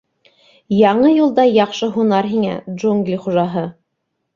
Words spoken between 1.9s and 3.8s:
һунар һиңә, Джунгли Хужаһы!